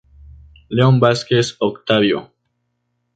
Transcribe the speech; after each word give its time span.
León 0.69 0.99
Vázquez, 0.99 1.55
Octavio. 1.59 2.31